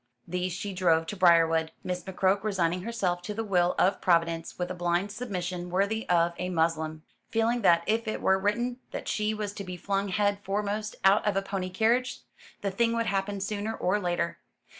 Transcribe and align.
These 0.27 0.51
she 0.53 0.73
drove 0.73 1.05
to 1.05 1.15
Briarwood, 1.15 1.73
Miss 1.83 2.01
McCroke 2.03 2.43
resigning 2.43 2.81
herself 2.81 3.21
to 3.21 3.35
the 3.35 3.43
will 3.43 3.75
of 3.77 4.01
Providence 4.01 4.57
with 4.57 4.71
a 4.71 4.73
blind 4.73 5.11
submission 5.11 5.69
worthy 5.69 6.09
of 6.09 6.33
a 6.39 6.49
Moslem; 6.49 7.03
feeling 7.29 7.61
that 7.61 7.83
if 7.85 8.07
it 8.07 8.19
were 8.19 8.39
written 8.39 8.79
that 8.89 9.07
she 9.07 9.35
was 9.35 9.53
to 9.53 9.63
be 9.63 9.77
flung 9.77 10.07
head 10.07 10.39
foremost 10.43 10.95
out 11.05 11.23
of 11.27 11.37
a 11.37 11.43
pony 11.43 11.69
carriage, 11.69 12.21
the 12.61 12.71
thing 12.71 12.95
would 12.95 13.05
happen 13.05 13.39
sooner 13.39 13.75
or 13.75 13.99
later. 13.99 14.39